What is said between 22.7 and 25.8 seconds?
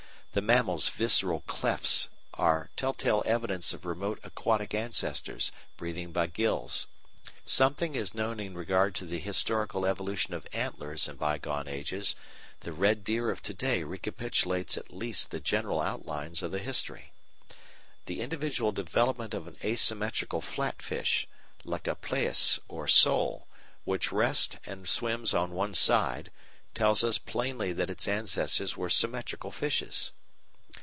sole, which rests and swims on one